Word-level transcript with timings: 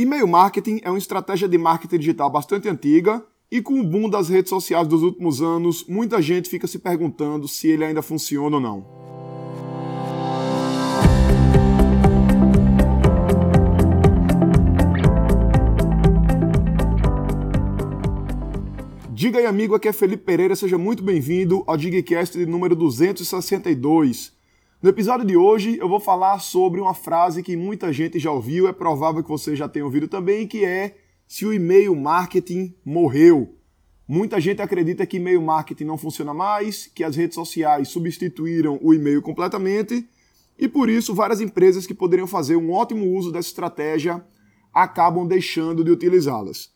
E-mail 0.00 0.28
marketing 0.28 0.78
é 0.84 0.90
uma 0.90 0.96
estratégia 0.96 1.48
de 1.48 1.58
marketing 1.58 1.98
digital 1.98 2.30
bastante 2.30 2.68
antiga 2.68 3.20
e 3.50 3.60
com 3.60 3.80
o 3.80 3.82
boom 3.82 4.08
das 4.08 4.28
redes 4.28 4.48
sociais 4.48 4.86
dos 4.86 5.02
últimos 5.02 5.42
anos, 5.42 5.84
muita 5.88 6.22
gente 6.22 6.48
fica 6.48 6.68
se 6.68 6.78
perguntando 6.78 7.48
se 7.48 7.66
ele 7.66 7.84
ainda 7.84 8.00
funciona 8.00 8.58
ou 8.58 8.62
não. 8.62 8.86
Diga 19.10 19.40
aí, 19.40 19.46
amigo, 19.46 19.74
aqui 19.74 19.88
é 19.88 19.92
Felipe 19.92 20.22
Pereira, 20.22 20.54
seja 20.54 20.78
muito 20.78 21.02
bem-vindo 21.02 21.64
ao 21.66 21.76
Digcast 21.76 22.38
número 22.46 22.76
262. 22.76 24.37
No 24.80 24.90
episódio 24.90 25.26
de 25.26 25.36
hoje 25.36 25.76
eu 25.76 25.88
vou 25.88 25.98
falar 25.98 26.38
sobre 26.38 26.80
uma 26.80 26.94
frase 26.94 27.42
que 27.42 27.56
muita 27.56 27.92
gente 27.92 28.16
já 28.16 28.30
ouviu, 28.30 28.68
é 28.68 28.72
provável 28.72 29.24
que 29.24 29.28
você 29.28 29.56
já 29.56 29.68
tenha 29.68 29.84
ouvido 29.84 30.06
também, 30.06 30.46
que 30.46 30.64
é 30.64 30.94
se 31.26 31.44
o 31.44 31.52
e-mail 31.52 31.96
marketing 31.96 32.72
morreu. 32.84 33.56
Muita 34.06 34.40
gente 34.40 34.62
acredita 34.62 35.04
que 35.04 35.16
e-mail 35.16 35.42
marketing 35.42 35.82
não 35.82 35.98
funciona 35.98 36.32
mais, 36.32 36.86
que 36.86 37.02
as 37.02 37.16
redes 37.16 37.34
sociais 37.34 37.88
substituíram 37.88 38.78
o 38.80 38.94
e-mail 38.94 39.20
completamente 39.20 40.08
e 40.56 40.68
por 40.68 40.88
isso 40.88 41.12
várias 41.12 41.40
empresas 41.40 41.84
que 41.84 41.92
poderiam 41.92 42.28
fazer 42.28 42.54
um 42.54 42.70
ótimo 42.70 43.04
uso 43.16 43.32
dessa 43.32 43.48
estratégia 43.48 44.24
acabam 44.72 45.26
deixando 45.26 45.82
de 45.82 45.90
utilizá-las. 45.90 46.72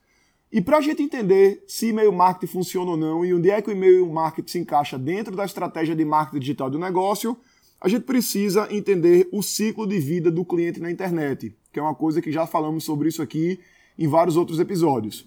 E 0.51 0.61
para 0.61 0.79
a 0.79 0.81
gente 0.81 1.05
entender 1.05 1.63
se 1.69 1.91
e-mail 1.91 2.13
marketing 2.13 2.53
funciona 2.53 2.91
ou 2.91 2.97
não 2.97 3.25
e 3.25 3.33
onde 3.33 3.49
é 3.49 3.63
que 3.63 3.71
o 3.71 3.73
e-mail 3.73 4.13
marketing 4.13 4.51
se 4.51 4.59
encaixa 4.59 4.99
dentro 4.99 5.37
da 5.37 5.45
estratégia 5.45 5.95
de 5.95 6.05
marketing 6.05 6.41
digital 6.41 6.69
do 6.69 6.81
negócio, 6.81 7.39
a 7.83 7.89
gente 7.89 8.05
precisa 8.05 8.69
entender 8.71 9.29
o 9.33 9.43
ciclo 9.43 9.89
de 9.89 9.99
vida 9.99 10.31
do 10.31 10.45
cliente 10.45 10.79
na 10.79 10.89
internet, 10.89 11.53
que 11.73 11.81
é 11.81 11.83
uma 11.83 11.97
coisa 11.97 12.23
que 12.23 12.31
já 12.31 12.47
falamos 12.47 12.85
sobre 12.85 13.09
isso 13.09 13.21
aqui 13.21 13.59
em 13.99 14.07
vários 14.07 14.37
outros 14.37 14.61
episódios. 14.61 15.27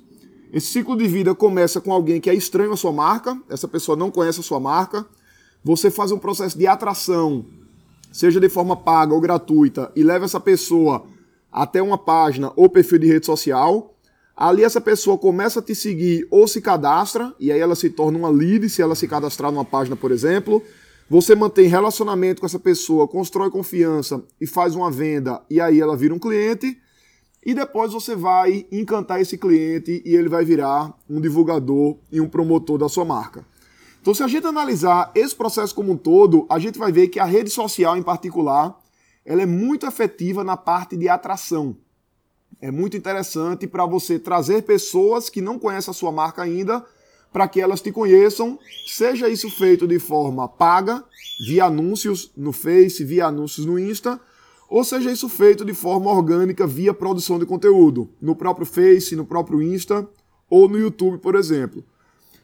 Esse 0.54 0.68
ciclo 0.68 0.96
de 0.96 1.06
vida 1.06 1.36
começa 1.36 1.82
com 1.82 1.92
alguém 1.92 2.22
que 2.22 2.30
é 2.30 2.34
estranho 2.34 2.72
à 2.72 2.78
sua 2.78 2.94
marca, 2.94 3.38
essa 3.50 3.68
pessoa 3.68 3.98
não 3.98 4.10
conhece 4.10 4.40
a 4.40 4.44
sua 4.44 4.58
marca, 4.58 5.06
você 5.62 5.92
faz 5.92 6.14
um 6.14 6.18
processo 6.18 6.58
de 6.58 6.66
atração, 6.66 7.46
seja 8.10 8.40
de 8.40 8.48
forma 8.48 8.78
paga 8.78 9.14
ou 9.14 9.20
gratuita, 9.20 9.92
e 9.94 10.02
leva 10.02 10.24
essa 10.24 10.40
pessoa 10.40 11.06
até 11.52 11.82
uma 11.82 11.98
página 11.98 12.54
ou 12.56 12.70
perfil 12.70 13.00
de 13.00 13.08
rede 13.08 13.26
social. 13.26 13.94
Ali 14.34 14.64
essa 14.64 14.80
pessoa 14.80 15.18
começa 15.18 15.60
a 15.60 15.64
te 15.64 15.76
seguir 15.76 16.26
ou 16.32 16.48
se 16.48 16.62
cadastra, 16.62 17.34
e 17.38 17.52
aí 17.52 17.60
ela 17.60 17.76
se 17.76 17.90
torna 17.90 18.18
uma 18.18 18.30
lead 18.30 18.70
se 18.70 18.82
ela 18.82 18.96
se 18.96 19.10
cadastrar 19.10 19.52
numa 19.52 19.66
página, 19.66 19.98
por 19.98 20.10
exemplo. 20.10 20.64
Você 21.08 21.36
mantém 21.36 21.68
relacionamento 21.68 22.42
com 22.42 22.48
essa 22.48 22.58
pessoa, 22.58 23.08
constrói 23.08 23.52
confiança 23.52 24.24
e 24.42 24.48
faz 24.48 24.76
uma 24.76 24.90
venda, 24.90 25.40
e 25.50 25.62
aí 25.62 25.80
ela 25.80 25.96
vira 25.96 26.14
um 26.14 26.20
cliente. 26.20 26.80
E 27.46 27.54
depois 27.54 27.94
você 27.94 28.16
vai 28.16 28.66
encantar 28.72 29.22
esse 29.22 29.38
cliente 29.38 30.02
e 30.04 30.16
ele 30.16 30.28
vai 30.28 30.44
virar 30.44 30.98
um 31.08 31.22
divulgador 31.22 31.98
e 32.12 32.20
um 32.20 32.28
promotor 32.28 32.80
da 32.80 32.90
sua 32.90 33.06
marca. 33.06 33.46
Então, 34.02 34.16
se 34.16 34.24
a 34.24 34.28
gente 34.28 34.48
analisar 34.48 35.12
esse 35.14 35.36
processo 35.36 35.74
como 35.74 35.92
um 35.92 35.98
todo, 35.98 36.48
a 36.50 36.58
gente 36.58 36.80
vai 36.80 36.92
ver 36.92 37.08
que 37.08 37.20
a 37.20 37.26
rede 37.26 37.52
social, 37.52 37.96
em 37.96 38.02
particular, 38.02 38.76
ela 39.24 39.44
é 39.44 39.46
muito 39.46 39.86
efetiva 39.86 40.44
na 40.44 40.58
parte 40.58 40.98
de 40.98 41.08
atração. 41.08 41.78
É 42.60 42.72
muito 42.72 42.98
interessante 42.98 43.68
para 43.68 43.86
você 43.86 44.18
trazer 44.18 44.64
pessoas 44.64 45.30
que 45.30 45.42
não 45.42 45.60
conhecem 45.60 45.92
a 45.92 45.94
sua 45.94 46.12
marca 46.12 46.42
ainda 46.42 46.84
para 47.36 47.50
que 47.50 47.60
elas 47.60 47.82
te 47.82 47.92
conheçam, 47.92 48.58
seja 48.88 49.28
isso 49.28 49.50
feito 49.50 49.86
de 49.86 50.00
forma 50.00 50.48
paga, 50.48 51.04
via 51.46 51.66
anúncios 51.66 52.32
no 52.34 52.54
Face, 52.54 53.04
via 53.04 53.26
anúncios 53.26 53.66
no 53.66 53.78
Insta, 53.78 54.22
ou 54.70 54.86
seja 54.86 55.12
isso 55.12 55.28
feito 55.28 55.66
de 55.66 55.74
forma 55.74 56.10
orgânica 56.10 56.66
via 56.66 56.94
produção 56.94 57.38
de 57.38 57.46
conteúdo, 57.46 58.10
no 58.22 58.38
próprio 58.38 58.66
Face, 58.66 59.18
no 59.18 59.26
próprio 59.26 59.62
Insta 59.62 60.08
ou 60.50 60.70
no 60.70 60.80
YouTube, 60.80 61.18
por 61.18 61.36
exemplo. 61.36 61.84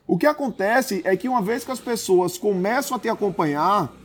O 0.06 0.18
que 0.18 0.26
acontece 0.26 1.02
é 1.06 1.16
que 1.16 1.30
uma 1.30 1.42
vez 1.42 1.64
que 1.64 1.72
as 1.72 1.80
pessoas 1.80 2.38
começam 2.38 2.98
a 2.98 3.00
te 3.00 3.08
acompanhar, 3.08 3.96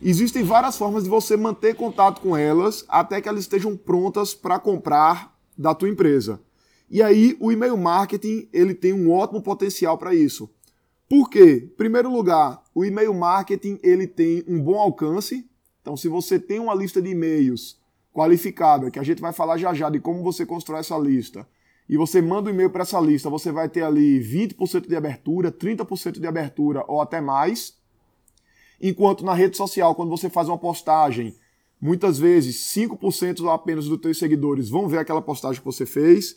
existem 0.00 0.42
várias 0.42 0.78
formas 0.78 1.04
de 1.04 1.10
você 1.10 1.36
manter 1.36 1.74
contato 1.74 2.22
com 2.22 2.34
elas 2.34 2.82
até 2.88 3.20
que 3.20 3.28
elas 3.28 3.42
estejam 3.42 3.76
prontas 3.76 4.32
para 4.32 4.58
comprar 4.58 5.36
da 5.54 5.74
tua 5.74 5.90
empresa. 5.90 6.40
E 6.90 7.02
aí 7.02 7.36
o 7.38 7.52
e-mail 7.52 7.76
marketing 7.76 8.48
ele 8.52 8.74
tem 8.74 8.92
um 8.92 9.12
ótimo 9.12 9.40
potencial 9.40 9.96
para 9.96 10.14
isso. 10.14 10.50
Por 11.08 11.30
quê? 11.30 11.68
Em 11.72 11.76
primeiro 11.76 12.10
lugar, 12.10 12.62
o 12.74 12.84
e-mail 12.84 13.14
marketing 13.14 13.78
ele 13.82 14.06
tem 14.06 14.44
um 14.46 14.60
bom 14.60 14.78
alcance. 14.78 15.48
Então, 15.80 15.96
se 15.96 16.08
você 16.08 16.38
tem 16.38 16.58
uma 16.58 16.74
lista 16.74 17.00
de 17.00 17.10
e-mails 17.10 17.80
qualificada, 18.12 18.90
que 18.90 18.98
a 18.98 19.02
gente 19.02 19.20
vai 19.20 19.32
falar 19.32 19.56
já 19.56 19.72
já 19.72 19.88
de 19.88 20.00
como 20.00 20.22
você 20.22 20.44
constrói 20.44 20.80
essa 20.80 20.98
lista, 20.98 21.46
e 21.88 21.96
você 21.96 22.22
manda 22.22 22.48
um 22.48 22.54
e-mail 22.54 22.70
para 22.70 22.82
essa 22.82 23.00
lista, 23.00 23.28
você 23.28 23.50
vai 23.50 23.68
ter 23.68 23.82
ali 23.82 24.20
20% 24.20 24.86
de 24.86 24.94
abertura, 24.94 25.50
30% 25.50 26.20
de 26.20 26.26
abertura 26.26 26.84
ou 26.86 27.00
até 27.00 27.20
mais. 27.20 27.76
Enquanto 28.80 29.24
na 29.24 29.34
rede 29.34 29.56
social, 29.56 29.94
quando 29.94 30.10
você 30.10 30.30
faz 30.30 30.48
uma 30.48 30.58
postagem, 30.58 31.34
muitas 31.80 32.18
vezes 32.18 32.56
5% 32.76 33.40
ou 33.40 33.50
apenas 33.50 33.86
dos 33.86 34.00
teus 34.00 34.18
seguidores 34.18 34.68
vão 34.68 34.86
ver 34.86 34.98
aquela 34.98 35.20
postagem 35.20 35.60
que 35.60 35.64
você 35.64 35.84
fez. 35.84 36.36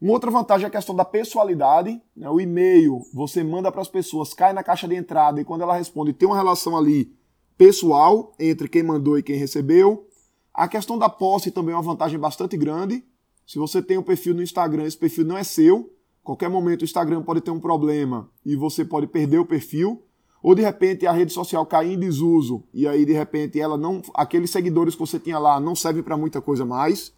Uma 0.00 0.12
outra 0.12 0.30
vantagem 0.30 0.64
é 0.64 0.68
a 0.68 0.70
questão 0.70 0.94
da 0.94 1.04
pessoalidade. 1.04 2.00
Né? 2.16 2.28
O 2.28 2.40
e-mail 2.40 3.00
você 3.12 3.42
manda 3.42 3.70
para 3.70 3.82
as 3.82 3.88
pessoas, 3.88 4.34
cai 4.34 4.52
na 4.52 4.62
caixa 4.62 4.88
de 4.88 4.94
entrada 4.94 5.40
e 5.40 5.44
quando 5.44 5.62
ela 5.62 5.76
responde 5.76 6.12
tem 6.12 6.28
uma 6.28 6.36
relação 6.36 6.76
ali 6.76 7.12
pessoal 7.56 8.34
entre 8.38 8.68
quem 8.68 8.82
mandou 8.82 9.18
e 9.18 9.22
quem 9.22 9.36
recebeu. 9.36 10.06
A 10.52 10.68
questão 10.68 10.98
da 10.98 11.08
posse 11.08 11.50
também 11.50 11.72
é 11.72 11.76
uma 11.76 11.82
vantagem 11.82 12.18
bastante 12.18 12.56
grande. 12.56 13.04
Se 13.46 13.58
você 13.58 13.82
tem 13.82 13.98
um 13.98 14.02
perfil 14.02 14.34
no 14.34 14.42
Instagram, 14.42 14.84
esse 14.84 14.96
perfil 14.96 15.24
não 15.24 15.36
é 15.36 15.44
seu. 15.44 15.92
Qualquer 16.22 16.48
momento 16.48 16.82
o 16.82 16.84
Instagram 16.84 17.22
pode 17.22 17.40
ter 17.40 17.50
um 17.50 17.60
problema 17.60 18.30
e 18.44 18.56
você 18.56 18.84
pode 18.84 19.06
perder 19.06 19.38
o 19.38 19.44
perfil. 19.44 20.02
Ou 20.42 20.54
de 20.54 20.62
repente 20.62 21.06
a 21.06 21.12
rede 21.12 21.32
social 21.32 21.64
cair 21.66 21.92
em 21.92 21.98
desuso 21.98 22.64
e 22.72 22.86
aí 22.86 23.04
de 23.04 23.12
repente 23.12 23.58
ela 23.58 23.78
não, 23.78 24.02
aqueles 24.14 24.50
seguidores 24.50 24.94
que 24.94 25.00
você 25.00 25.18
tinha 25.18 25.38
lá 25.38 25.58
não 25.58 25.74
servem 25.74 26.02
para 26.02 26.16
muita 26.16 26.40
coisa 26.40 26.64
mais. 26.64 27.12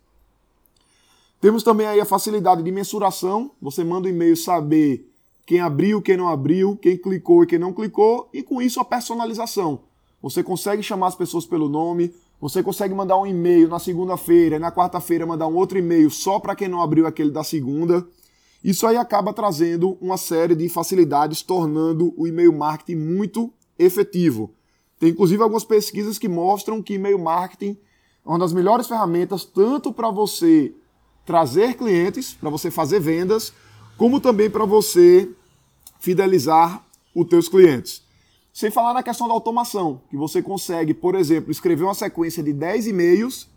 Temos 1.41 1.63
também 1.63 1.87
aí 1.87 2.01
a 2.01 2.05
facilidade 2.05 2.63
de 2.63 2.73
mensuração. 2.73 3.51
Você 3.61 3.85
manda 3.85 4.09
um 4.09 4.11
e-mail 4.11 4.37
saber 4.37 5.11
quem 5.47 5.61
abriu, 5.61 6.03
quem 6.03 6.17
não 6.17 6.29
abriu, 6.29 6.77
quem 6.77 6.97
clicou 6.97 7.45
e 7.45 7.47
quem 7.47 7.59
não 7.59 7.73
clicou, 7.73 8.29
e 8.33 8.43
com 8.43 8.61
isso 8.61 8.81
a 8.81 8.85
personalização. 8.85 9.81
Você 10.21 10.43
consegue 10.43 10.83
chamar 10.83 11.09
as 11.09 11.15
pessoas 11.15 11.47
pelo 11.47 11.69
nome, 11.69 12.13
você 12.41 12.63
consegue 12.63 12.93
mandar 12.93 13.17
um 13.17 13.27
e-mail 13.27 13.69
na 13.69 13.79
segunda-feira 13.79 14.57
e 14.57 14.59
na 14.59 14.73
quarta-feira 14.73 15.25
mandar 15.25 15.47
um 15.47 15.55
outro 15.55 15.79
e-mail 15.79 16.11
só 16.11 16.41
para 16.41 16.57
quem 16.57 16.69
não 16.69 16.83
abriu 16.83 17.07
aquele 17.07 17.31
da 17.31 17.45
segunda. 17.45 18.07
Isso 18.65 18.87
aí 18.87 18.97
acaba 18.97 19.33
trazendo 19.33 19.97
uma 20.01 20.17
série 20.17 20.57
de 20.57 20.69
facilidades, 20.69 21.43
tornando 21.43 22.13
o 22.17 22.27
e-mail 22.27 22.53
marketing 22.53 22.99
muito 22.99 23.53
efetivo. 23.79 24.53
Tem 24.99 25.11
inclusive 25.11 25.43
algumas 25.43 25.65
pesquisas 25.65 26.19
que 26.19 26.29
mostram 26.29 26.83
que 26.83 26.95
e-mail 26.95 27.19
marketing 27.19 27.79
é 28.25 28.29
uma 28.29 28.39
das 28.39 28.53
melhores 28.53 28.89
ferramentas 28.89 29.45
tanto 29.45 29.93
para 29.93 30.11
você 30.11 30.75
trazer 31.27 31.75
clientes, 31.75 32.33
para 32.33 32.49
você 32.49 32.71
fazer 32.71 33.01
vendas, 33.01 33.53
como 33.99 34.21
também 34.21 34.49
para 34.49 34.65
você 34.65 35.29
fidelizar 35.99 36.83
os 37.15 37.27
teus 37.27 37.49
clientes. 37.49 38.03
Sem 38.53 38.71
falar 38.71 38.95
na 38.95 39.03
questão 39.03 39.27
da 39.27 39.35
automação, 39.35 40.01
que 40.09 40.17
você 40.17 40.41
consegue, 40.41 40.95
por 40.95 41.15
exemplo, 41.15 41.51
escrever 41.51 41.83
uma 41.85 41.95
sequência 41.95 42.43
de 42.43 42.53
10 42.53 42.87
e-mails. 42.87 43.49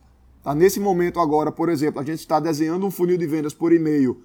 Tá? 0.44 0.54
Nesse 0.56 0.80
momento 0.80 1.20
agora, 1.20 1.52
por 1.52 1.70
exemplo, 1.70 2.02
a 2.02 2.04
gente 2.04 2.20
está 2.20 2.40
desenhando 2.40 2.86
um 2.86 2.92
funil 2.92 3.18
de 3.18 3.28
vendas 3.28 3.54
por 3.54 3.72
e-mail 3.72 4.22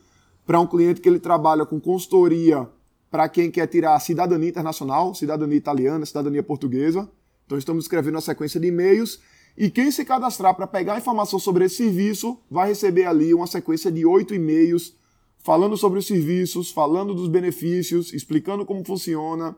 para 0.46 0.58
um 0.58 0.66
cliente 0.66 1.00
que 1.00 1.08
ele 1.08 1.20
trabalha 1.20 1.66
com 1.66 1.78
consultoria 1.78 2.68
para 3.10 3.28
quem 3.28 3.50
quer 3.50 3.66
tirar 3.68 4.00
cidadania 4.00 4.48
internacional, 4.48 5.14
cidadania 5.14 5.56
italiana, 5.56 6.04
cidadania 6.04 6.42
portuguesa. 6.42 7.08
Então 7.46 7.56
estamos 7.56 7.84
escrevendo 7.84 8.14
uma 8.14 8.20
sequência 8.20 8.58
de 8.58 8.68
e-mails 8.68 9.20
e 9.56 9.70
quem 9.70 9.90
se 9.90 10.04
cadastrar 10.04 10.54
para 10.54 10.66
pegar 10.66 10.98
informação 10.98 11.38
sobre 11.38 11.64
esse 11.64 11.76
serviço 11.76 12.38
vai 12.50 12.68
receber 12.68 13.04
ali 13.04 13.32
uma 13.32 13.46
sequência 13.46 13.90
de 13.90 14.04
oito 14.04 14.34
e-mails 14.34 14.96
falando 15.38 15.76
sobre 15.76 15.98
os 15.98 16.06
serviços, 16.06 16.70
falando 16.70 17.14
dos 17.14 17.28
benefícios, 17.28 18.12
explicando 18.12 18.64
como 18.64 18.84
funciona, 18.84 19.54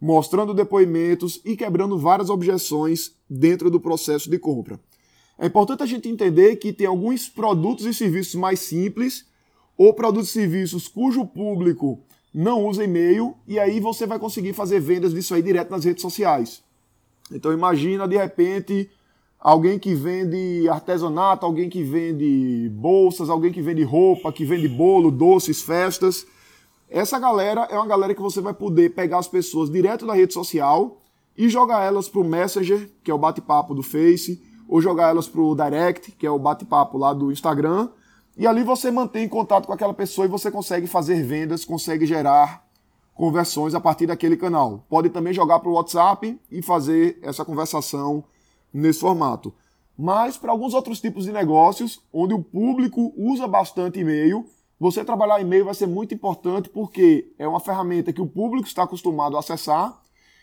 mostrando 0.00 0.52
depoimentos 0.52 1.40
e 1.44 1.56
quebrando 1.56 1.96
várias 1.96 2.28
objeções 2.28 3.12
dentro 3.30 3.70
do 3.70 3.80
processo 3.80 4.28
de 4.28 4.38
compra. 4.38 4.78
É 5.38 5.46
importante 5.46 5.82
a 5.82 5.86
gente 5.86 6.08
entender 6.08 6.56
que 6.56 6.72
tem 6.72 6.86
alguns 6.86 7.28
produtos 7.28 7.86
e 7.86 7.94
serviços 7.94 8.34
mais 8.34 8.58
simples 8.60 9.26
ou 9.76 9.94
produtos 9.94 10.30
e 10.30 10.32
serviços 10.32 10.88
cujo 10.88 11.24
público 11.24 12.00
não 12.34 12.66
usa 12.66 12.84
e-mail 12.84 13.34
e 13.46 13.58
aí 13.58 13.80
você 13.80 14.06
vai 14.06 14.18
conseguir 14.18 14.52
fazer 14.52 14.80
vendas 14.80 15.14
disso 15.14 15.34
aí 15.34 15.42
direto 15.42 15.70
nas 15.70 15.84
redes 15.84 16.02
sociais. 16.02 16.62
Então 17.30 17.52
imagina 17.52 18.08
de 18.08 18.16
repente 18.16 18.90
alguém 19.40 19.78
que 19.78 19.94
vende 19.94 20.68
artesanato, 20.68 21.46
alguém 21.46 21.68
que 21.68 21.82
vende 21.82 22.68
bolsas, 22.72 23.30
alguém 23.30 23.52
que 23.52 23.62
vende 23.62 23.82
roupa, 23.82 24.32
que 24.32 24.44
vende 24.44 24.68
bolo, 24.68 25.10
doces, 25.10 25.62
festas. 25.62 26.26
Essa 26.90 27.18
galera 27.18 27.68
é 27.70 27.76
uma 27.76 27.86
galera 27.86 28.14
que 28.14 28.20
você 28.20 28.40
vai 28.40 28.54
poder 28.54 28.94
pegar 28.94 29.18
as 29.18 29.28
pessoas 29.28 29.70
direto 29.70 30.06
da 30.06 30.14
rede 30.14 30.34
social 30.34 30.98
e 31.36 31.48
jogar 31.48 31.84
elas 31.84 32.08
para 32.08 32.20
o 32.20 32.24
Messenger, 32.24 32.90
que 33.04 33.10
é 33.10 33.14
o 33.14 33.18
bate-papo 33.18 33.74
do 33.74 33.82
Face, 33.82 34.42
ou 34.68 34.80
jogar 34.80 35.10
elas 35.10 35.28
para 35.28 35.40
o 35.40 35.54
Direct, 35.54 36.12
que 36.12 36.26
é 36.26 36.30
o 36.30 36.38
bate-papo 36.38 36.98
lá 36.98 37.12
do 37.12 37.30
Instagram. 37.30 37.88
E 38.36 38.46
ali 38.46 38.62
você 38.62 38.90
mantém 38.90 39.28
contato 39.28 39.66
com 39.66 39.72
aquela 39.72 39.94
pessoa 39.94 40.24
e 40.24 40.28
você 40.28 40.50
consegue 40.50 40.86
fazer 40.86 41.22
vendas, 41.22 41.64
consegue 41.64 42.06
gerar 42.06 42.66
conversões 43.14 43.74
a 43.74 43.80
partir 43.80 44.06
daquele 44.06 44.36
canal. 44.36 44.84
Pode 44.88 45.10
também 45.10 45.32
jogar 45.32 45.58
para 45.60 45.70
o 45.70 45.74
WhatsApp 45.74 46.38
e 46.50 46.62
fazer 46.62 47.18
essa 47.22 47.44
conversação 47.44 48.24
nesse 48.72 49.00
formato. 49.00 49.54
Mas 49.96 50.36
para 50.36 50.52
alguns 50.52 50.74
outros 50.74 51.00
tipos 51.00 51.24
de 51.24 51.32
negócios, 51.32 52.00
onde 52.12 52.34
o 52.34 52.42
público 52.42 53.12
usa 53.16 53.46
bastante 53.48 53.98
e-mail, 53.98 54.46
você 54.78 55.04
trabalhar 55.04 55.40
e-mail 55.40 55.64
vai 55.64 55.74
ser 55.74 55.88
muito 55.88 56.14
importante 56.14 56.68
porque 56.68 57.32
é 57.38 57.48
uma 57.48 57.58
ferramenta 57.58 58.12
que 58.12 58.22
o 58.22 58.26
público 58.26 58.68
está 58.68 58.84
acostumado 58.84 59.36
a 59.36 59.40
acessar 59.40 60.00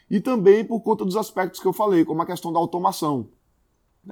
e 0.09 0.19
também 0.19 0.65
por 0.65 0.81
conta 0.81 1.05
dos 1.05 1.15
aspectos 1.15 1.61
que 1.61 1.67
eu 1.67 1.73
falei, 1.73 2.03
como 2.03 2.21
a 2.21 2.25
questão 2.25 2.51
da 2.51 2.59
automação. 2.59 3.29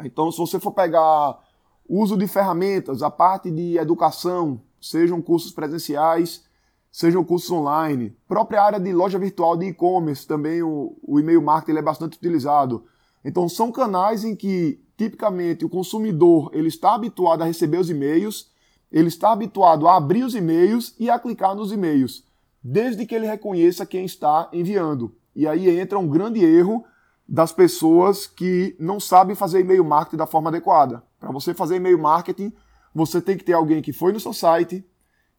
Então, 0.03 0.31
se 0.31 0.37
você 0.37 0.59
for 0.59 0.71
pegar 0.71 1.39
uso 1.87 2.17
de 2.17 2.25
ferramentas, 2.27 3.03
a 3.03 3.11
parte 3.11 3.51
de 3.51 3.77
educação, 3.77 4.61
sejam 4.81 5.21
cursos 5.21 5.51
presenciais, 5.51 6.45
sejam 6.91 7.23
cursos 7.23 7.51
online, 7.51 8.15
própria 8.27 8.63
área 8.63 8.79
de 8.79 8.93
loja 8.93 9.19
virtual 9.19 9.57
de 9.57 9.67
e-commerce, 9.67 10.25
também 10.25 10.63
o, 10.63 10.95
o 11.03 11.19
e-mail 11.19 11.41
marketing 11.41 11.79
é 11.79 11.81
bastante 11.81 12.17
utilizado. 12.17 12.85
Então, 13.23 13.47
são 13.47 13.71
canais 13.71 14.23
em 14.23 14.35
que, 14.35 14.81
tipicamente, 14.97 15.65
o 15.65 15.69
consumidor 15.69 16.49
ele 16.53 16.67
está 16.67 16.95
habituado 16.95 17.41
a 17.41 17.45
receber 17.45 17.77
os 17.77 17.89
e-mails, 17.89 18.51
ele 18.91 19.07
está 19.07 19.31
habituado 19.31 19.87
a 19.87 19.95
abrir 19.95 20.23
os 20.23 20.35
e-mails 20.35 20.95
e 20.99 21.09
a 21.09 21.17
clicar 21.17 21.55
nos 21.55 21.71
e-mails, 21.71 22.23
desde 22.63 23.05
que 23.05 23.15
ele 23.15 23.25
reconheça 23.25 23.85
quem 23.85 24.05
está 24.05 24.49
enviando. 24.53 25.15
E 25.35 25.47
aí 25.47 25.69
entra 25.79 25.97
um 25.97 26.07
grande 26.07 26.43
erro 26.43 26.85
das 27.27 27.51
pessoas 27.51 28.27
que 28.27 28.75
não 28.79 28.99
sabem 28.99 29.35
fazer 29.35 29.61
e-mail 29.61 29.83
marketing 29.83 30.17
da 30.17 30.27
forma 30.27 30.49
adequada. 30.49 31.01
Para 31.19 31.31
você 31.31 31.53
fazer 31.53 31.77
e-mail 31.77 31.97
marketing, 31.97 32.53
você 32.93 33.21
tem 33.21 33.37
que 33.37 33.43
ter 33.43 33.53
alguém 33.53 33.81
que 33.81 33.93
foi 33.93 34.13
no 34.13 34.19
seu 34.19 34.33
site, 34.33 34.85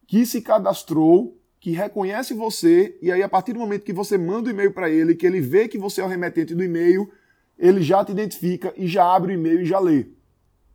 que 0.07 0.25
se 0.25 0.41
cadastrou, 0.41 1.39
que 1.59 1.71
reconhece 1.71 2.33
você, 2.33 2.97
e 3.01 3.11
aí 3.11 3.23
a 3.23 3.29
partir 3.29 3.53
do 3.53 3.59
momento 3.59 3.85
que 3.85 3.93
você 3.93 4.17
manda 4.17 4.49
o 4.49 4.51
e-mail 4.51 4.73
para 4.73 4.89
ele, 4.89 5.15
que 5.15 5.25
ele 5.25 5.39
vê 5.39 5.67
que 5.67 5.77
você 5.77 6.01
é 6.01 6.03
o 6.03 6.07
remetente 6.07 6.53
do 6.53 6.63
e-mail, 6.63 7.09
ele 7.57 7.81
já 7.81 8.03
te 8.03 8.11
identifica 8.11 8.73
e 8.75 8.87
já 8.87 9.05
abre 9.13 9.33
o 9.33 9.35
e-mail 9.35 9.61
e 9.61 9.65
já 9.65 9.79
lê. 9.79 10.07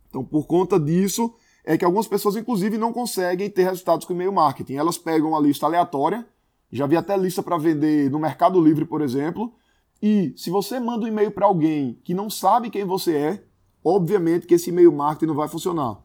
Então, 0.08 0.24
por 0.24 0.46
conta 0.46 0.78
disso, 0.78 1.34
é 1.64 1.76
que 1.76 1.84
algumas 1.84 2.08
pessoas, 2.08 2.36
inclusive, 2.36 2.78
não 2.78 2.92
conseguem 2.92 3.48
ter 3.48 3.64
resultados 3.64 4.06
com 4.06 4.12
e-mail 4.12 4.32
marketing. 4.32 4.74
Elas 4.74 4.98
pegam 4.98 5.30
uma 5.30 5.40
lista 5.40 5.66
aleatória, 5.66 6.26
já 6.72 6.86
vi 6.86 6.96
até 6.96 7.16
lista 7.16 7.42
para 7.42 7.58
vender 7.58 8.10
no 8.10 8.18
Mercado 8.18 8.60
Livre, 8.60 8.84
por 8.84 9.02
exemplo, 9.02 9.52
e 10.02 10.32
se 10.36 10.50
você 10.50 10.80
manda 10.80 11.04
um 11.04 11.08
e-mail 11.08 11.30
para 11.30 11.46
alguém 11.46 12.00
que 12.02 12.14
não 12.14 12.30
sabe 12.30 12.70
quem 12.70 12.84
você 12.84 13.16
é, 13.16 13.44
obviamente 13.84 14.46
que 14.46 14.54
esse 14.54 14.70
e-mail 14.70 14.92
marketing 14.92 15.26
não 15.26 15.34
vai 15.34 15.48
funcionar. 15.48 15.98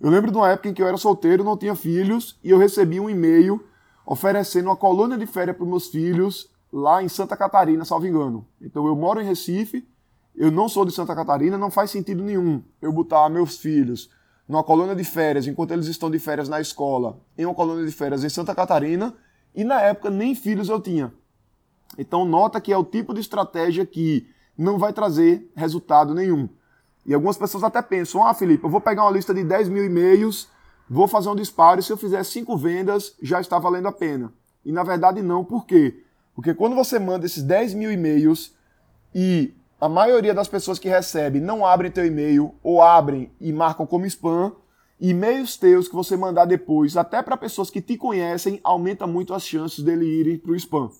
Eu 0.00 0.10
lembro 0.10 0.30
de 0.30 0.36
uma 0.36 0.50
época 0.50 0.68
em 0.68 0.74
que 0.74 0.82
eu 0.82 0.86
era 0.86 0.96
solteiro, 0.96 1.44
não 1.44 1.56
tinha 1.56 1.74
filhos, 1.74 2.38
e 2.42 2.50
eu 2.50 2.58
recebi 2.58 2.98
um 3.00 3.10
e-mail 3.10 3.62
oferecendo 4.04 4.66
uma 4.66 4.76
colônia 4.76 5.18
de 5.18 5.26
férias 5.26 5.56
para 5.56 5.66
meus 5.66 5.88
filhos 5.88 6.50
lá 6.72 7.02
em 7.02 7.08
Santa 7.08 7.36
Catarina, 7.36 7.84
salvo 7.84 8.06
engano. 8.06 8.46
Então 8.60 8.86
eu 8.86 8.94
moro 8.94 9.20
em 9.20 9.24
Recife, 9.24 9.86
eu 10.36 10.50
não 10.50 10.68
sou 10.68 10.84
de 10.84 10.92
Santa 10.92 11.14
Catarina, 11.14 11.56
não 11.56 11.70
faz 11.70 11.90
sentido 11.90 12.22
nenhum 12.22 12.62
eu 12.80 12.92
botar 12.92 13.28
meus 13.28 13.58
filhos 13.58 14.10
numa 14.46 14.62
colônia 14.62 14.94
de 14.94 15.02
férias, 15.02 15.46
enquanto 15.46 15.72
eles 15.72 15.86
estão 15.86 16.10
de 16.10 16.18
férias 16.18 16.48
na 16.48 16.60
escola, 16.60 17.18
em 17.36 17.44
uma 17.44 17.54
colônia 17.54 17.84
de 17.84 17.90
férias 17.90 18.22
em 18.22 18.28
Santa 18.28 18.54
Catarina, 18.54 19.14
e 19.54 19.64
na 19.64 19.80
época 19.80 20.10
nem 20.10 20.34
filhos 20.34 20.68
eu 20.68 20.80
tinha. 20.80 21.12
Então 21.98 22.24
nota 22.24 22.60
que 22.60 22.72
é 22.72 22.76
o 22.76 22.84
tipo 22.84 23.14
de 23.14 23.20
estratégia 23.20 23.84
que 23.84 24.28
não 24.56 24.78
vai 24.78 24.92
trazer 24.92 25.50
resultado 25.56 26.14
nenhum. 26.14 26.48
E 27.04 27.14
algumas 27.14 27.36
pessoas 27.36 27.64
até 27.64 27.80
pensam, 27.82 28.24
ah 28.24 28.34
Felipe, 28.34 28.64
eu 28.64 28.70
vou 28.70 28.80
pegar 28.80 29.04
uma 29.04 29.10
lista 29.10 29.32
de 29.32 29.42
10 29.42 29.68
mil 29.68 29.84
e-mails, 29.84 30.48
vou 30.88 31.08
fazer 31.08 31.28
um 31.28 31.36
disparo, 31.36 31.82
se 31.82 31.92
eu 31.92 31.96
fizer 31.96 32.22
cinco 32.24 32.56
vendas, 32.56 33.16
já 33.22 33.40
está 33.40 33.58
valendo 33.58 33.88
a 33.88 33.92
pena. 33.92 34.32
E 34.64 34.72
na 34.72 34.82
verdade 34.82 35.22
não, 35.22 35.44
por 35.44 35.64
quê? 35.66 36.02
Porque 36.34 36.52
quando 36.52 36.76
você 36.76 36.98
manda 36.98 37.24
esses 37.24 37.42
10 37.42 37.74
mil 37.74 37.90
e-mails 37.90 38.54
e 39.14 39.54
a 39.80 39.88
maioria 39.88 40.32
das 40.32 40.48
pessoas 40.48 40.78
que 40.78 40.88
recebe 40.88 41.38
não 41.38 41.64
abrem 41.64 41.90
teu 41.90 42.06
e-mail 42.06 42.54
ou 42.62 42.82
abrem 42.82 43.30
e 43.38 43.52
marcam 43.52 43.86
como 43.86 44.06
spam, 44.06 44.52
e-mails 44.98 45.58
teus 45.58 45.86
que 45.86 45.94
você 45.94 46.16
mandar 46.16 46.46
depois, 46.46 46.96
até 46.96 47.22
para 47.22 47.36
pessoas 47.36 47.68
que 47.68 47.82
te 47.82 47.96
conhecem, 47.98 48.58
aumenta 48.64 49.06
muito 49.06 49.34
as 49.34 49.46
chances 49.46 49.84
dele 49.84 50.06
irem 50.06 50.38
para 50.38 50.52
o 50.52 50.56
spam. 50.56 50.90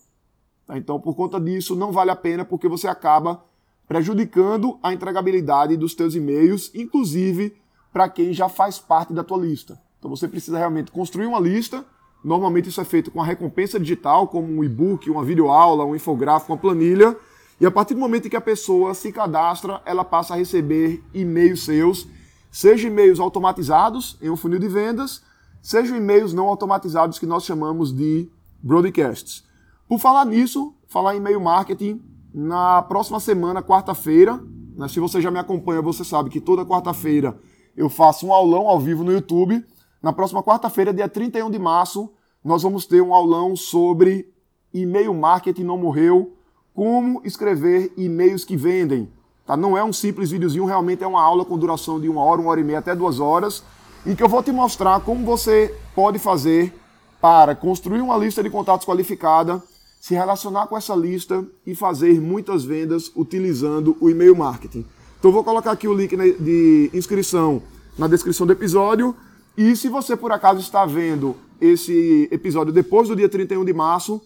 Tá? 0.66 0.76
Então, 0.76 1.00
por 1.00 1.14
conta 1.14 1.40
disso, 1.40 1.74
não 1.74 1.90
vale 1.90 2.10
a 2.10 2.16
pena 2.16 2.44
porque 2.44 2.68
você 2.68 2.86
acaba 2.86 3.42
prejudicando 3.88 4.78
a 4.82 4.92
entregabilidade 4.92 5.76
dos 5.76 5.94
teus 5.94 6.14
e-mails, 6.14 6.70
inclusive 6.74 7.56
para 7.90 8.10
quem 8.10 8.34
já 8.34 8.48
faz 8.48 8.78
parte 8.78 9.14
da 9.14 9.24
tua 9.24 9.38
lista. 9.38 9.80
Então, 9.98 10.10
você 10.10 10.28
precisa 10.28 10.58
realmente 10.58 10.90
construir 10.90 11.26
uma 11.26 11.40
lista. 11.40 11.82
Normalmente 12.22 12.68
isso 12.68 12.80
é 12.80 12.84
feito 12.84 13.10
com 13.10 13.22
a 13.22 13.24
recompensa 13.24 13.80
digital, 13.80 14.28
como 14.28 14.52
um 14.52 14.62
e-book, 14.62 15.08
uma 15.08 15.24
videoaula, 15.24 15.84
um 15.84 15.96
infográfico, 15.96 16.52
uma 16.52 16.58
planilha. 16.58 17.16
E 17.60 17.64
a 17.64 17.70
partir 17.70 17.94
do 17.94 18.00
momento 18.00 18.26
em 18.26 18.30
que 18.30 18.36
a 18.36 18.40
pessoa 18.40 18.92
se 18.92 19.10
cadastra, 19.10 19.80
ela 19.86 20.04
passa 20.04 20.34
a 20.34 20.36
receber 20.36 21.02
e-mails 21.14 21.64
seus, 21.64 22.06
seja 22.50 22.88
e-mails 22.88 23.18
automatizados 23.18 24.18
em 24.20 24.28
um 24.28 24.36
funil 24.36 24.58
de 24.58 24.68
vendas, 24.68 25.22
seja 25.62 25.96
e-mails 25.96 26.34
não 26.34 26.48
automatizados 26.48 27.18
que 27.18 27.26
nós 27.26 27.44
chamamos 27.44 27.92
de 27.92 28.28
broadcasts. 28.62 29.42
Por 29.88 29.98
falar 29.98 30.26
nisso, 30.26 30.74
falar 30.86 31.14
em 31.14 31.18
e-mail 31.18 31.40
marketing, 31.40 32.02
na 32.32 32.82
próxima 32.82 33.18
semana, 33.18 33.62
quarta-feira, 33.62 34.38
né, 34.76 34.88
se 34.88 35.00
você 35.00 35.20
já 35.22 35.30
me 35.30 35.38
acompanha, 35.38 35.80
você 35.80 36.04
sabe 36.04 36.28
que 36.28 36.40
toda 36.40 36.66
quarta-feira 36.66 37.38
eu 37.74 37.88
faço 37.88 38.26
um 38.26 38.32
aulão 38.32 38.68
ao 38.68 38.78
vivo 38.78 39.02
no 39.02 39.12
YouTube. 39.12 39.64
Na 40.02 40.12
próxima 40.12 40.42
quarta-feira, 40.42 40.92
dia 40.92 41.08
31 41.08 41.50
de 41.50 41.58
março, 41.58 42.12
nós 42.44 42.62
vamos 42.62 42.84
ter 42.84 43.00
um 43.00 43.14
aulão 43.14 43.56
sobre 43.56 44.30
e-mail 44.72 45.14
marketing 45.14 45.64
não 45.64 45.78
morreu, 45.78 46.35
como 46.76 47.22
escrever 47.24 47.90
e-mails 47.96 48.44
que 48.44 48.54
vendem. 48.54 49.08
Tá? 49.46 49.56
Não 49.56 49.78
é 49.78 49.82
um 49.82 49.94
simples 49.94 50.30
videozinho, 50.30 50.66
realmente 50.66 51.02
é 51.02 51.06
uma 51.06 51.22
aula 51.22 51.42
com 51.42 51.56
duração 51.56 51.98
de 51.98 52.06
uma 52.06 52.22
hora, 52.22 52.38
uma 52.38 52.50
hora 52.50 52.60
e 52.60 52.64
meia, 52.64 52.80
até 52.80 52.94
duas 52.94 53.18
horas, 53.18 53.64
em 54.04 54.14
que 54.14 54.22
eu 54.22 54.28
vou 54.28 54.42
te 54.42 54.52
mostrar 54.52 55.00
como 55.00 55.24
você 55.24 55.74
pode 55.94 56.18
fazer 56.18 56.74
para 57.18 57.54
construir 57.54 58.02
uma 58.02 58.18
lista 58.18 58.42
de 58.42 58.50
contatos 58.50 58.86
qualificada 58.86 59.62
se 59.98 60.14
relacionar 60.14 60.66
com 60.66 60.76
essa 60.76 60.94
lista 60.94 61.44
e 61.66 61.74
fazer 61.74 62.20
muitas 62.20 62.62
vendas 62.62 63.10
utilizando 63.16 63.96
o 63.98 64.10
e-mail 64.10 64.36
marketing. 64.36 64.84
Então 65.18 65.32
vou 65.32 65.42
colocar 65.42 65.72
aqui 65.72 65.88
o 65.88 65.94
link 65.94 66.14
de 66.38 66.90
inscrição 66.92 67.62
na 67.98 68.06
descrição 68.06 68.46
do 68.46 68.52
episódio. 68.52 69.16
E 69.56 69.74
se 69.74 69.88
você 69.88 70.14
por 70.14 70.30
acaso 70.30 70.60
está 70.60 70.84
vendo 70.84 71.34
esse 71.58 72.28
episódio 72.30 72.72
depois 72.72 73.08
do 73.08 73.16
dia 73.16 73.28
31 73.28 73.64
de 73.64 73.72
março, 73.72 74.20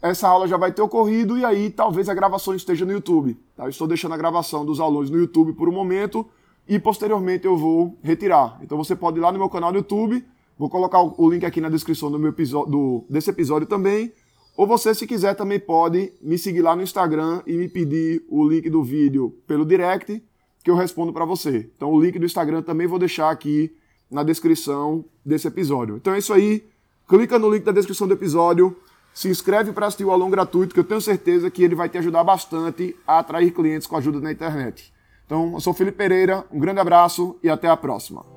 essa 0.00 0.28
aula 0.28 0.46
já 0.46 0.56
vai 0.56 0.72
ter 0.72 0.82
ocorrido 0.82 1.36
e 1.36 1.44
aí 1.44 1.70
talvez 1.70 2.08
a 2.08 2.14
gravação 2.14 2.54
esteja 2.54 2.84
no 2.84 2.92
YouTube. 2.92 3.36
Tá? 3.56 3.64
Eu 3.64 3.70
estou 3.70 3.86
deixando 3.86 4.12
a 4.12 4.16
gravação 4.16 4.64
dos 4.64 4.80
alunos 4.80 5.10
no 5.10 5.18
YouTube 5.18 5.52
por 5.52 5.68
um 5.68 5.72
momento 5.72 6.26
e 6.68 6.78
posteriormente 6.78 7.44
eu 7.46 7.56
vou 7.56 7.98
retirar. 8.02 8.58
Então 8.62 8.78
você 8.78 8.94
pode 8.94 9.18
ir 9.18 9.20
lá 9.20 9.32
no 9.32 9.38
meu 9.38 9.48
canal 9.48 9.72
no 9.72 9.78
YouTube, 9.78 10.24
vou 10.58 10.70
colocar 10.70 11.02
o 11.02 11.30
link 11.30 11.44
aqui 11.44 11.60
na 11.60 11.68
descrição 11.68 12.10
do 12.10 12.18
meu 12.18 12.30
episódio, 12.30 13.04
desse 13.10 13.30
episódio 13.30 13.66
também. 13.66 14.12
Ou 14.56 14.66
você, 14.66 14.94
se 14.94 15.06
quiser, 15.06 15.34
também 15.34 15.58
pode 15.58 16.12
me 16.20 16.36
seguir 16.36 16.60
lá 16.60 16.76
no 16.76 16.82
Instagram 16.82 17.42
e 17.46 17.56
me 17.56 17.68
pedir 17.68 18.22
o 18.28 18.46
link 18.46 18.68
do 18.68 18.82
vídeo 18.82 19.34
pelo 19.46 19.64
direct, 19.64 20.22
que 20.62 20.70
eu 20.70 20.74
respondo 20.74 21.10
para 21.10 21.24
você. 21.24 21.70
Então, 21.74 21.90
o 21.90 21.98
link 21.98 22.18
do 22.18 22.26
Instagram 22.26 22.60
também 22.60 22.86
vou 22.86 22.98
deixar 22.98 23.30
aqui 23.30 23.74
na 24.12 24.22
descrição 24.22 25.04
desse 25.24 25.48
episódio. 25.48 25.96
Então 25.96 26.12
é 26.12 26.18
isso 26.18 26.34
aí. 26.34 26.62
Clica 27.08 27.38
no 27.38 27.50
link 27.50 27.64
da 27.64 27.72
descrição 27.72 28.06
do 28.06 28.12
episódio, 28.12 28.76
se 29.12 29.28
inscreve 29.28 29.72
para 29.72 29.86
assistir 29.86 30.04
o 30.04 30.10
aulão 30.10 30.30
gratuito, 30.30 30.74
que 30.74 30.80
eu 30.80 30.84
tenho 30.84 31.00
certeza 31.00 31.50
que 31.50 31.62
ele 31.62 31.74
vai 31.74 31.88
te 31.88 31.98
ajudar 31.98 32.24
bastante 32.24 32.96
a 33.06 33.18
atrair 33.18 33.52
clientes 33.52 33.86
com 33.86 33.96
ajuda 33.96 34.20
na 34.20 34.32
internet. 34.32 34.92
Então, 35.26 35.52
eu 35.54 35.60
sou 35.60 35.74
Felipe 35.74 35.98
Pereira, 35.98 36.44
um 36.52 36.58
grande 36.58 36.80
abraço 36.80 37.36
e 37.42 37.48
até 37.48 37.68
a 37.68 37.76
próxima. 37.76 38.31